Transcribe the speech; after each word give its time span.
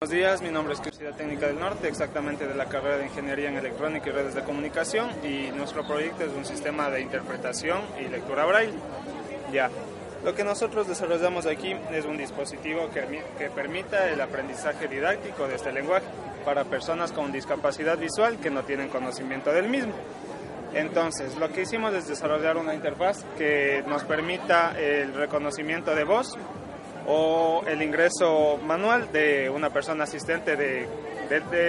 Buenos 0.00 0.16
días, 0.16 0.42
mi 0.42 0.50
nombre 0.50 0.74
es 0.74 0.78
Universidad 0.78 1.16
Técnica 1.16 1.48
del 1.48 1.58
Norte, 1.58 1.88
exactamente 1.88 2.46
de 2.46 2.54
la 2.54 2.66
carrera 2.66 2.98
de 2.98 3.06
Ingeniería 3.06 3.48
en 3.48 3.56
Electrónica 3.56 4.08
y 4.08 4.12
Redes 4.12 4.32
de 4.32 4.44
Comunicación 4.44 5.10
y 5.24 5.50
nuestro 5.50 5.84
proyecto 5.84 6.22
es 6.22 6.32
un 6.34 6.44
sistema 6.44 6.88
de 6.88 7.00
interpretación 7.00 7.80
y 7.98 8.06
lectura 8.06 8.44
braille. 8.44 8.78
Ya, 9.52 9.68
lo 10.24 10.36
que 10.36 10.44
nosotros 10.44 10.86
desarrollamos 10.86 11.46
aquí 11.46 11.74
es 11.90 12.04
un 12.04 12.16
dispositivo 12.16 12.88
que, 12.90 13.24
que 13.38 13.50
permita 13.50 14.08
el 14.08 14.20
aprendizaje 14.20 14.86
didáctico 14.86 15.48
de 15.48 15.56
este 15.56 15.72
lenguaje 15.72 16.06
para 16.44 16.62
personas 16.62 17.10
con 17.10 17.32
discapacidad 17.32 17.98
visual 17.98 18.38
que 18.38 18.50
no 18.50 18.62
tienen 18.62 18.90
conocimiento 18.90 19.50
del 19.50 19.68
mismo. 19.68 19.94
Entonces, 20.74 21.36
lo 21.38 21.50
que 21.50 21.62
hicimos 21.62 21.92
es 21.94 22.06
desarrollar 22.06 22.56
una 22.56 22.72
interfaz 22.72 23.24
que 23.36 23.82
nos 23.88 24.04
permita 24.04 24.78
el 24.78 25.12
reconocimiento 25.12 25.92
de 25.96 26.04
voz 26.04 26.38
o 27.10 27.62
el 27.66 27.82
ingreso 27.82 28.58
manual 28.58 29.10
de 29.10 29.48
una 29.48 29.70
persona 29.70 30.04
asistente 30.04 30.56
de, 30.56 30.86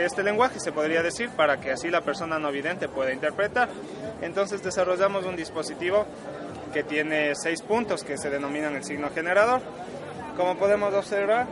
este 0.05 0.21
lenguaje, 0.21 0.59
se 0.59 0.73
podría 0.73 1.01
decir, 1.01 1.29
para 1.29 1.59
que 1.61 1.71
así 1.71 1.89
la 1.89 2.01
persona 2.01 2.37
no 2.37 2.51
vidente 2.51 2.89
pueda 2.89 3.13
interpretar. 3.13 3.69
Entonces 4.21 4.61
desarrollamos 4.61 5.25
un 5.25 5.37
dispositivo 5.37 6.05
que 6.73 6.83
tiene 6.83 7.33
seis 7.35 7.61
puntos 7.61 8.03
que 8.03 8.17
se 8.17 8.29
denominan 8.29 8.75
el 8.75 8.83
signo 8.83 9.09
generador. 9.11 9.61
Como 10.35 10.57
podemos 10.57 10.93
observar, 10.93 11.47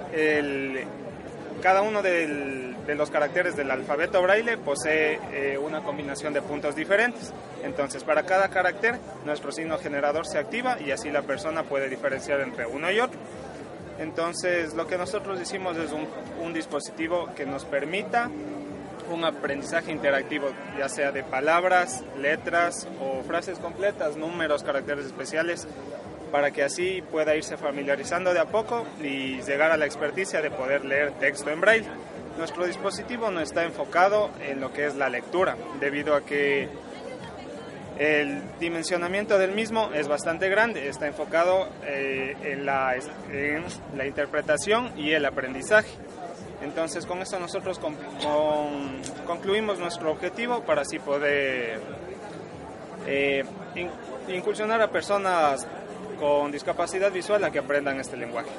cada 1.62 1.81
uno 1.81 2.02
de 2.02 2.76
los 2.95 3.09
caracteres 3.09 3.56
del 3.56 3.72
alfabeto 3.72 4.22
braille 4.22 4.58
posee 4.58 5.20
eh, 5.31 5.58
una 5.58 5.81
combinación 5.81 6.34
de 6.34 6.42
puntos 6.42 6.76
diferentes. 6.76 7.34
Entonces, 7.64 8.04
para 8.04 8.23
cada 8.23 8.50
carácter, 8.50 9.00
nuestro 9.26 9.52
signo 9.52 9.78
generador 9.78 10.26
se 10.26 10.40
activa 10.40 10.78
y 10.80 10.92
así 10.92 11.09
la 11.09 11.22
persona 11.22 11.64
puede 11.64 11.90
diferenciar 11.90 12.42
entre 12.42 12.66
uno 12.66 12.92
y 12.92 13.00
otro. 13.00 13.20
Entonces, 14.00 14.74
lo 14.76 14.88
que 14.88 14.98
nosotros 14.98 15.42
hicimos 15.42 15.78
es 15.78 15.92
un, 15.92 16.54
dispositivo 16.54 17.30
que 17.36 17.46
nos 17.46 17.66
permita 17.66 18.30
un 19.12 19.23
aprendizaje 19.23 19.92
interactivo, 19.92 20.48
ya 20.78 20.89
sea 20.89 21.12
de 21.12 21.23
palabras, 21.23 22.04
letras 22.17 22.88
o 23.00 23.22
frases 23.23 23.59
completas, 23.59 24.17
números, 24.17 24.64
caracteres 24.64 25.06
especiales, 25.06 25.67
para 26.31 26.52
que 26.52 26.64
así 26.64 27.04
pueda 27.12 27.36
irse 27.36 27.58
familiarizando 27.58 28.34
de 28.34 28.39
a 28.39 28.45
poco 28.45 28.86
y 29.02 29.42
llegar 29.42 29.72
a 29.72 29.78
la 29.78 29.86
experticia 29.86 30.42
de 30.42 30.52
poder 30.52 30.84
leer 30.84 31.11
texto 31.20 31.50
en 31.52 31.61
braille. 31.61 31.88
Nuestro 32.38 32.66
dispositivo 32.66 33.32
no 33.32 33.39
está 33.39 33.64
enfocado 33.64 34.30
en 34.42 34.59
lo 34.59 34.72
que 34.73 34.86
es 34.86 34.95
la 34.95 35.09
lectura, 35.09 35.56
debido 35.80 36.16
a 36.16 36.22
que 36.22 36.70
el 38.00 38.42
dimensionamiento 38.59 39.40
del 39.40 39.53
mismo 39.53 39.90
es 39.94 40.08
bastante 40.08 40.50
grande, 40.50 40.88
está 40.88 41.08
enfocado 41.08 41.67
eh, 41.84 42.36
en, 42.44 42.66
la, 42.66 42.95
interpretación 44.06 44.92
y 44.98 45.12
el 45.12 45.26
aprendizaje. 45.26 45.89
Entonces 46.62 47.06
con 47.06 47.22
esto 47.22 47.39
nosotros 47.39 47.80
concluimos 49.26 49.80
nuestro 49.80 50.12
objetivo 50.12 50.62
para 50.62 50.81
así 50.81 51.00
poder 51.00 51.80
eh, 53.08 53.44
incursionar 54.28 54.82
a 54.82 54.92
personas 54.92 55.67
con 56.20 56.52
discapacidad 56.52 57.11
visual 57.11 57.44
a 57.44 57.52
que 57.52 57.59
aprendan 57.59 58.00
este 58.00 58.17
lenguaje. 58.17 58.50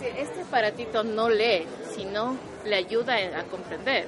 Este 0.00 0.42
aparatito 0.42 1.02
no 1.04 1.28
lee, 1.28 1.66
sino 1.94 2.36
le 2.64 2.76
ayuda 2.76 3.14
a 3.14 3.44
comprender. 3.44 4.06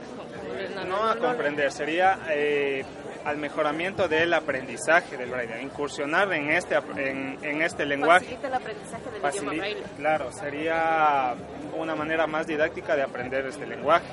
No, 0.86 1.08
a 1.08 1.16
comprender, 1.16 1.70
sería 1.72 2.18
eh, 2.30 2.84
al 3.24 3.36
mejoramiento 3.36 4.08
del 4.08 4.32
aprendizaje 4.32 5.16
del 5.16 5.30
braille, 5.30 5.62
incursionar 5.62 6.32
en 6.32 6.50
este, 6.50 6.76
en, 6.76 7.62
este 7.62 7.84
lenguaje. 7.84 8.24
Facilita 8.24 8.48
el 8.48 8.54
aprendizaje 8.54 9.10
del 9.10 9.34
idioma 9.34 9.52
braille. 9.52 9.82
Claro, 9.96 10.32
sería 10.32 11.34
una 11.76 11.94
manera 11.94 12.26
más 12.26 12.46
didáctica 12.46 12.96
de 12.96 13.02
aprender 13.02 13.46
este 13.46 13.66
lenguaje. 13.66 14.06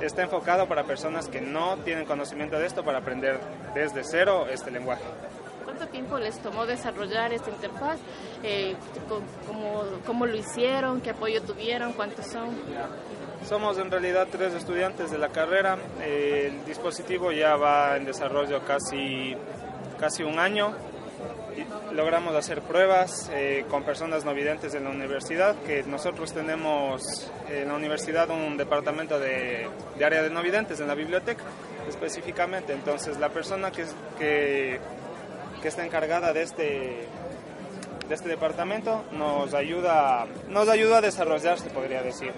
Está 0.00 0.22
enfocado 0.22 0.66
para 0.66 0.84
personas 0.84 1.28
que 1.28 1.40
no 1.40 1.76
tienen 1.78 2.04
conocimiento 2.04 2.58
de 2.58 2.66
esto 2.66 2.82
para 2.82 2.98
aprender 2.98 3.38
desde 3.74 4.02
cero 4.04 4.46
este 4.50 4.70
lenguaje. 4.70 5.04
¿Cuánto 5.78 5.92
tiempo 5.92 6.18
les 6.18 6.36
tomó 6.40 6.66
desarrollar 6.66 7.32
esta 7.32 7.50
interfaz? 7.50 8.00
Eh, 8.42 8.74
¿cómo, 9.46 9.84
¿Cómo 10.04 10.26
lo 10.26 10.36
hicieron? 10.36 11.00
¿Qué 11.00 11.10
apoyo 11.10 11.40
tuvieron? 11.42 11.92
¿Cuántos 11.92 12.26
son? 12.26 12.48
Somos 13.48 13.78
en 13.78 13.88
realidad 13.88 14.26
tres 14.28 14.54
estudiantes 14.54 15.12
de 15.12 15.18
la 15.18 15.28
carrera. 15.28 15.78
El 16.04 16.64
dispositivo 16.64 17.30
ya 17.30 17.54
va 17.54 17.96
en 17.96 18.06
desarrollo 18.06 18.64
casi, 18.64 19.36
casi 20.00 20.24
un 20.24 20.40
año. 20.40 20.74
logramos 21.92 22.34
hacer 22.34 22.60
pruebas 22.62 23.30
eh, 23.32 23.64
con 23.70 23.84
personas 23.84 24.24
no 24.24 24.34
videntes 24.34 24.74
en 24.74 24.82
la 24.82 24.90
universidad, 24.90 25.54
que 25.64 25.84
nosotros 25.84 26.32
tenemos 26.32 27.30
en 27.48 27.68
la 27.68 27.74
universidad 27.74 28.28
un 28.30 28.56
departamento 28.56 29.20
de, 29.20 29.68
de 29.96 30.04
área 30.04 30.22
de 30.24 30.30
no 30.30 30.42
videntes 30.42 30.80
en 30.80 30.88
la 30.88 30.96
biblioteca 30.96 31.44
específicamente. 31.88 32.72
Entonces 32.72 33.18
la 33.18 33.28
persona 33.28 33.70
que, 33.70 33.84
que, 34.18 34.80
que 35.60 35.68
está 35.68 35.84
encargada 35.84 36.32
de 36.32 36.42
este 36.42 37.08
de 38.08 38.14
este 38.14 38.28
departamento 38.30 39.04
nos 39.12 39.52
ayuda, 39.52 40.26
nos 40.48 40.68
ayuda 40.68 40.98
a 40.98 41.00
desarrollar, 41.02 41.58
se 41.58 41.68
podría 41.68 42.02
decir, 42.02 42.32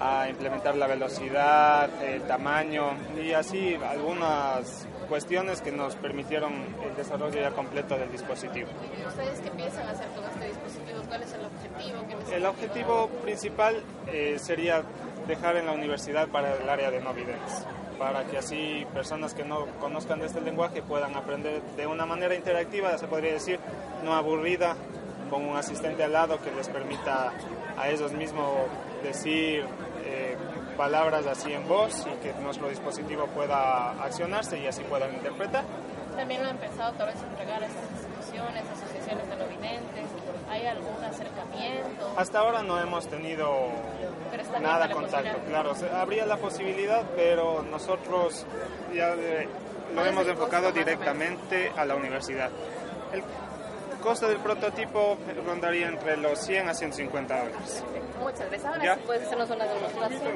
a 0.00 0.28
implementar 0.28 0.76
la 0.76 0.88
velocidad, 0.88 1.88
el 2.02 2.22
tamaño 2.22 2.96
y 3.22 3.32
así 3.32 3.76
algunas 3.88 4.86
cuestiones 5.08 5.60
que 5.60 5.70
nos 5.70 5.94
permitieron 5.94 6.52
el 6.84 6.96
desarrollo 6.96 7.40
ya 7.40 7.50
completo 7.50 7.96
del 7.96 8.10
dispositivo. 8.10 8.68
¿Ustedes 9.06 9.40
qué 9.40 9.50
piensan 9.50 9.86
hacer 9.88 10.08
con 10.08 10.24
este 10.24 10.46
dispositivo? 10.46 11.02
¿Cuál 11.06 11.22
es 11.22 11.32
el 11.34 11.44
objetivo? 11.44 12.32
el 12.32 12.46
objetivo 12.46 13.08
principal 13.22 13.82
eh, 14.08 14.38
sería 14.40 14.82
dejar 15.28 15.56
en 15.56 15.66
la 15.66 15.72
universidad 15.72 16.28
para 16.28 16.56
el 16.56 16.68
área 16.68 16.90
de 16.90 17.00
no 17.00 17.14
videntes, 17.14 17.64
para 18.02 18.24
que 18.24 18.36
así 18.36 18.84
personas 18.92 19.32
que 19.32 19.44
no 19.44 19.64
conozcan 19.78 20.18
de 20.18 20.26
este 20.26 20.40
lenguaje 20.40 20.82
puedan 20.82 21.14
aprender 21.14 21.62
de 21.76 21.86
una 21.86 22.04
manera 22.04 22.34
interactiva, 22.34 22.98
se 22.98 23.06
podría 23.06 23.34
decir, 23.34 23.60
no 24.02 24.12
aburrida, 24.14 24.74
con 25.30 25.46
un 25.46 25.56
asistente 25.56 26.02
al 26.02 26.12
lado 26.12 26.40
que 26.42 26.50
les 26.50 26.68
permita 26.68 27.32
a 27.78 27.88
ellos 27.88 28.12
mismos 28.12 28.50
decir 29.04 29.64
eh, 30.04 30.36
palabras 30.76 31.26
así 31.26 31.52
en 31.52 31.68
voz 31.68 32.04
y 32.08 32.26
que 32.26 32.34
nuestro 32.42 32.68
dispositivo 32.68 33.26
pueda 33.28 33.92
accionarse 34.02 34.58
y 34.58 34.66
así 34.66 34.82
puedan 34.82 35.14
interpretar. 35.14 35.62
También 36.16 36.42
lo 36.42 36.48
han 36.48 36.56
empezado 36.56 36.92
tal 36.94 37.06
vez 37.06 37.22
entregar 37.22 37.62
a 37.62 37.66
estas 37.66 37.84
instituciones, 37.92 38.64
asociaciones 38.68 39.28
de 39.28 39.36
no 39.36 39.46
videntes. 39.46 40.06
¿Hay 40.50 40.66
algún 40.66 41.01
acercamiento? 41.26 42.14
Hasta 42.16 42.38
ahora 42.38 42.62
no 42.62 42.80
hemos 42.80 43.08
tenido 43.08 43.68
nada 44.60 44.90
contacto, 44.90 45.38
claro. 45.48 45.74
Habría 45.94 46.26
la 46.26 46.36
posibilidad, 46.36 47.04
pero 47.16 47.62
nosotros 47.62 48.46
ya 48.94 49.14
lo 49.94 50.06
hemos 50.06 50.26
enfocado 50.26 50.72
directamente 50.72 51.72
a 51.76 51.84
la 51.84 51.94
universidad. 51.94 52.50
El, 53.12 53.22
costo 54.02 54.26
del 54.26 54.38
prototipo 54.38 55.16
rondaría 55.46 55.86
entre 55.86 56.16
los 56.16 56.40
100 56.40 56.68
a 56.68 56.74
150 56.74 57.38
dólares. 57.38 57.84
Muchas 58.20 58.40
gracias. 58.50 58.64
Ahora 58.64 58.84
¿Ya? 58.84 58.96
puedes 58.96 59.22
hacernos 59.26 59.48
una 59.48 59.64
demostración. 59.64 60.32